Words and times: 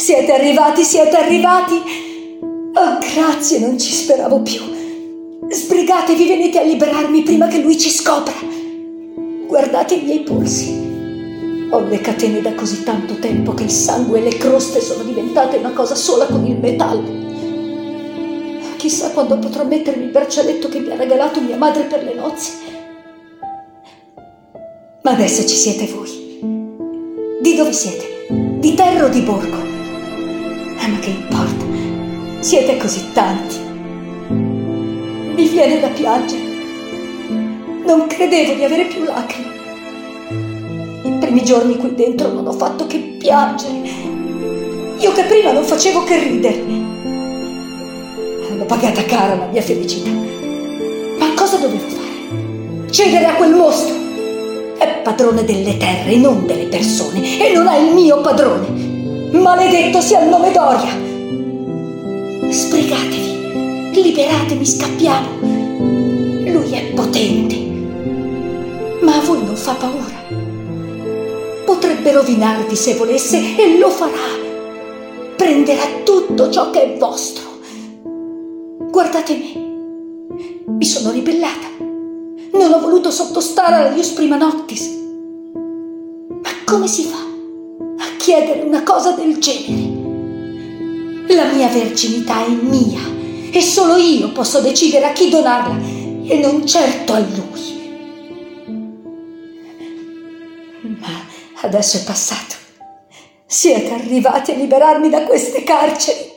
Siete 0.00 0.32
arrivati, 0.32 0.82
siete 0.82 1.14
arrivati. 1.14 1.74
Oh, 1.74 2.98
grazie, 2.98 3.58
non 3.58 3.78
ci 3.78 3.92
speravo 3.92 4.40
più. 4.40 4.62
Sbrigatevi, 5.46 6.26
venite 6.26 6.58
a 6.58 6.62
liberarmi 6.62 7.22
prima 7.22 7.48
che 7.48 7.60
lui 7.60 7.76
ci 7.76 7.90
scopra. 7.90 8.32
Guardate 9.46 9.96
i 9.96 10.02
miei 10.02 10.20
polsi. 10.20 11.68
Ho 11.70 11.80
le 11.80 12.00
catene 12.00 12.40
da 12.40 12.54
così 12.54 12.82
tanto 12.82 13.18
tempo 13.18 13.52
che 13.52 13.64
il 13.64 13.70
sangue 13.70 14.20
e 14.20 14.22
le 14.22 14.38
croste 14.38 14.80
sono 14.80 15.02
diventate 15.02 15.58
una 15.58 15.72
cosa 15.72 15.94
sola 15.94 16.24
con 16.24 16.46
il 16.46 16.56
metallo. 16.56 17.18
Chissà 18.78 19.10
quando 19.10 19.38
potrò 19.38 19.64
mettermi 19.64 20.04
il 20.04 20.10
braccialetto 20.10 20.70
che 20.70 20.80
mi 20.80 20.92
ha 20.92 20.96
regalato 20.96 21.42
mia 21.42 21.58
madre 21.58 21.82
per 21.82 22.04
le 22.04 22.14
nozze. 22.14 22.52
Ma 25.02 25.10
adesso 25.10 25.46
ci 25.46 25.56
siete 25.56 25.84
voi. 25.84 26.38
Di 27.42 27.54
dove 27.54 27.74
siete? 27.74 28.26
Di 28.30 28.72
terra 28.74 29.04
o 29.04 29.08
di 29.10 29.20
borgo? 29.20 29.69
Ma 30.90 30.98
che 30.98 31.10
importa? 31.10 31.64
Siete 32.40 32.76
così 32.76 33.12
tanti. 33.12 33.56
Mi 34.28 35.48
viene 35.48 35.78
da 35.78 35.88
piangere. 35.88 36.42
Non 37.86 38.06
credevo 38.08 38.54
di 38.54 38.64
avere 38.64 38.84
più 38.86 39.04
lacrime. 39.04 39.48
I 41.04 41.12
primi 41.20 41.44
giorni 41.44 41.76
qui 41.76 41.94
dentro 41.94 42.32
non 42.32 42.46
ho 42.46 42.52
fatto 42.52 42.86
che 42.86 42.98
piangere. 43.18 43.88
Io 44.98 45.12
che 45.12 45.22
prima 45.22 45.52
non 45.52 45.62
facevo 45.64 46.02
che 46.04 46.18
ridere. 46.18 46.60
Hanno 48.50 48.64
pagata 48.66 49.04
cara 49.04 49.36
la 49.36 49.46
mia 49.46 49.62
felicità. 49.62 50.10
Ma 50.10 51.32
cosa 51.36 51.56
dovevo 51.56 51.86
fare? 51.88 52.90
Cedere 52.90 53.26
a 53.26 53.34
quel 53.34 53.54
mostro? 53.54 53.94
È 54.76 55.00
padrone 55.04 55.44
delle 55.44 55.76
terre, 55.76 56.16
non 56.16 56.46
delle 56.46 56.66
persone, 56.66 57.38
e 57.38 57.52
non 57.52 57.68
è 57.68 57.78
il 57.78 57.92
mio 57.94 58.20
padrone. 58.20 58.79
Maledetto 59.32 60.00
sia 60.00 60.22
il 60.22 60.28
nome 60.28 60.50
Doria. 60.50 60.90
Sbrigatevi, 62.50 64.02
liberatemi, 64.02 64.66
scappiamo. 64.66 65.28
Lui 65.40 66.72
è 66.72 66.92
potente, 66.94 67.56
ma 69.02 69.16
a 69.16 69.20
voi 69.20 69.44
non 69.44 69.54
fa 69.54 69.74
paura. 69.74 70.18
Potrebbe 71.64 72.10
rovinarvi 72.10 72.74
se 72.74 72.94
volesse 72.94 73.56
e 73.56 73.78
lo 73.78 73.88
farà. 73.90 74.38
Prenderà 75.36 75.84
tutto 76.04 76.50
ciò 76.50 76.70
che 76.70 76.94
è 76.94 76.98
vostro. 76.98 77.44
Guardate 78.90 79.36
me. 79.36 80.72
Mi 80.72 80.84
sono 80.84 81.12
ribellata. 81.12 81.68
Non 82.52 82.72
ho 82.72 82.80
voluto 82.80 83.12
sottostare 83.12 83.76
alla 83.76 83.94
Ius 83.94 84.08
Prima 84.08 84.36
Noctis. 84.36 84.98
Ma 85.54 86.50
come 86.64 86.88
si 86.88 87.04
fa 87.04 87.19
chiedere 88.30 88.60
una 88.60 88.84
cosa 88.84 89.10
del 89.10 89.38
genere? 89.38 89.98
La 91.34 91.52
mia 91.52 91.66
verginità 91.66 92.46
è 92.46 92.48
mia 92.48 93.00
e 93.50 93.60
solo 93.60 93.96
io 93.96 94.30
posso 94.30 94.60
decidere 94.60 95.06
a 95.06 95.12
chi 95.12 95.28
donarla 95.28 95.76
e 96.28 96.38
non 96.38 96.64
certo 96.64 97.12
a 97.12 97.18
lui. 97.18 97.48
Ma 101.00 101.26
adesso 101.62 101.96
è 101.96 102.04
passato. 102.04 102.54
Siete 103.46 103.92
arrivati 103.94 104.52
a 104.52 104.54
liberarmi 104.54 105.08
da 105.08 105.24
queste 105.24 105.64
carceri. 105.64 106.30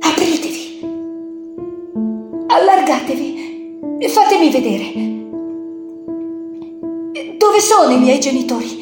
Apritevi. 0.00 0.80
Allargatevi 2.46 3.98
e 3.98 4.08
fatemi 4.08 4.48
vedere. 4.48 4.92
Dove 7.36 7.60
sono 7.60 7.90
i 7.92 7.98
miei 7.98 8.18
genitori? 8.18 8.77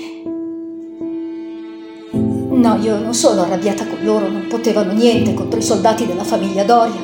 No, 2.56 2.78
io 2.80 2.98
non 2.98 3.12
sono 3.12 3.42
arrabbiata 3.42 3.86
con 3.86 3.98
loro, 4.00 4.28
non 4.28 4.46
potevano 4.48 4.92
niente 4.92 5.34
contro 5.34 5.58
i 5.58 5.62
soldati 5.62 6.06
della 6.06 6.24
famiglia 6.24 6.64
Doria. 6.64 7.00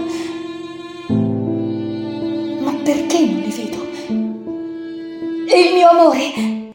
Ma 2.61 2.73
perché 2.83 3.21
non 3.21 3.41
li 3.41 3.53
vedo? 3.55 3.87
E 5.47 5.61
il 5.61 5.75
mio 5.75 5.89
amore? 5.91 6.71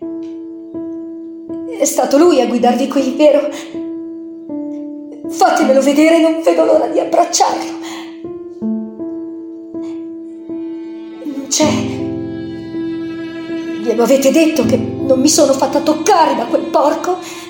È 1.79 1.85
stato 1.85 2.19
lui 2.19 2.39
a 2.39 2.45
guidarvi 2.45 2.87
qui, 2.87 3.15
vero? 3.17 3.49
Fatemelo 5.27 5.81
vedere, 5.81 6.19
non 6.19 6.43
vedo 6.43 6.63
l'ora 6.63 6.85
di 6.85 6.99
abbracciarlo. 6.99 7.71
Non 11.23 11.45
c'è. 11.47 11.71
Glielo 13.81 14.03
avete 14.03 14.31
detto 14.31 14.65
che 14.65 14.77
non 14.77 15.19
mi 15.19 15.29
sono 15.29 15.53
fatta 15.53 15.79
toccare 15.79 16.35
da 16.35 16.45
quel 16.45 16.65
porco? 16.65 17.45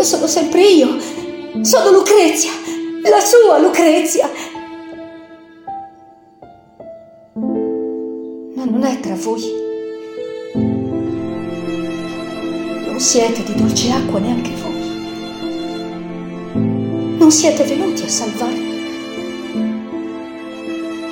Io 0.00 0.06
sono 0.06 0.26
sempre 0.26 0.62
io. 0.62 0.98
Sono 1.60 1.90
Lucrezia, 1.90 2.50
la 3.02 3.20
sua 3.20 3.58
Lucrezia. 3.58 4.30
Ma 7.34 8.64
non 8.64 8.82
è 8.82 8.98
tra 9.00 9.14
voi. 9.16 9.42
Non 12.86 12.98
siete 12.98 13.42
di 13.42 13.54
dolce 13.54 13.90
acqua 13.90 14.20
neanche 14.20 14.52
voi. 14.62 14.80
Non 17.18 17.30
siete 17.30 17.64
venuti 17.64 18.00
a 18.02 18.08
salvarmi. 18.08 18.80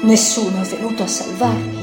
Nessuno 0.01 0.63
è 0.63 0.65
venuto 0.65 1.03
a 1.03 1.07
salvarmi. 1.07 1.77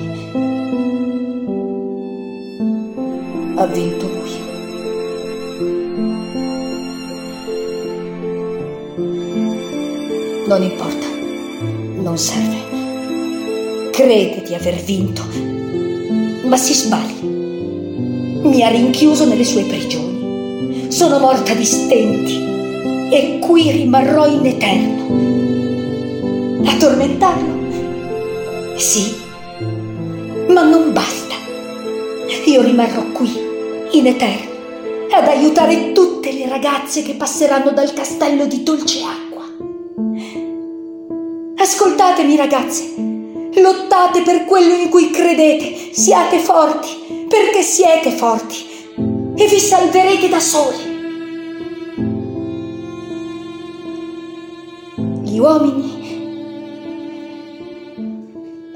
Ha 3.57 3.65
vinto 3.67 4.07
lui. 4.07 4.44
Non 8.97 10.63
importa, 10.63 11.05
non 12.01 12.17
serve. 12.17 13.89
Crede 13.91 14.41
di 14.45 14.53
aver 14.53 14.75
vinto, 14.75 15.21
ma 16.45 16.55
si 16.55 16.73
sbaglia. 16.73 17.27
Mi 18.47 18.63
ha 18.63 18.69
rinchiuso 18.69 19.25
nelle 19.25 19.43
sue 19.43 19.63
prigioni. 19.63 20.89
Sono 20.89 21.19
morta 21.19 21.53
di 21.53 21.65
stenti 21.65 22.41
e 23.11 23.39
qui 23.41 23.69
rimarrò 23.69 24.27
in 24.27 24.45
eterno. 24.45 25.03
A 26.65 26.77
tormentarlo? 26.77 28.77
Sì, 28.77 29.13
ma 30.47 30.63
non 30.63 30.93
basta. 30.93 31.35
Io 32.45 32.61
rimarrò 32.61 33.03
qui, 33.11 33.29
in 33.91 34.07
eterno, 34.07 34.53
ad 35.11 35.27
aiutare 35.27 35.91
tutte 35.91 36.31
le 36.31 36.47
ragazze 36.47 37.01
che 37.01 37.13
passeranno 37.15 37.71
dal 37.71 37.93
castello 37.93 38.45
di 38.45 38.63
dolce 38.63 39.01
acqua. 39.03 39.43
Ascoltatemi 41.57 42.35
ragazze, 42.35 42.93
lottate 43.55 44.21
per 44.21 44.45
quello 44.45 44.73
in 44.73 44.89
cui 44.89 45.09
credete, 45.09 45.93
siate 45.93 46.39
forti, 46.39 47.25
perché 47.27 47.61
siete 47.61 48.11
forti. 48.11 48.73
E 49.37 49.47
vi 49.47 49.59
salverete 49.59 50.29
da 50.29 50.39
soli. 50.39 50.93
Gli 55.23 55.37
uomini, 55.37 56.03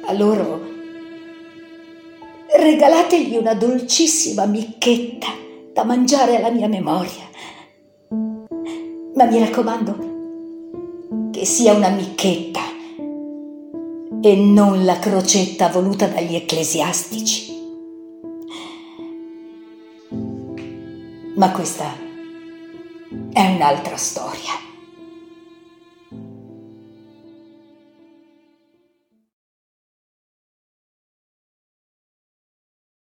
a 0.05 0.13
loro 0.13 0.59
regalategli 2.51 3.37
una 3.37 3.53
dolcissima 3.53 4.45
micchetta 4.45 5.27
da 5.73 5.83
mangiare 5.83 6.37
alla 6.37 6.49
mia 6.49 6.67
memoria. 6.67 7.27
Ma 9.15 9.25
mi 9.25 9.39
raccomando, 9.39 11.29
che 11.31 11.45
sia 11.45 11.73
una 11.73 11.89
micchetta 11.89 12.61
e 14.21 14.35
non 14.35 14.85
la 14.85 14.99
crocetta 14.99 15.69
voluta 15.69 16.07
dagli 16.07 16.35
ecclesiastici. 16.35 17.57
Ma 21.35 21.51
questa 21.51 21.93
è 23.31 23.55
un'altra 23.55 23.95
storia. 23.95 24.68